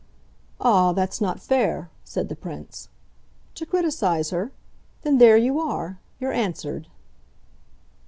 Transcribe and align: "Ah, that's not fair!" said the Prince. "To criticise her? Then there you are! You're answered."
"Ah, 0.59 0.93
that's 0.93 1.21
not 1.21 1.39
fair!" 1.39 1.91
said 2.03 2.27
the 2.27 2.35
Prince. 2.35 2.89
"To 3.53 3.67
criticise 3.67 4.31
her? 4.31 4.51
Then 5.03 5.19
there 5.19 5.37
you 5.37 5.59
are! 5.59 5.99
You're 6.19 6.33
answered." 6.33 6.87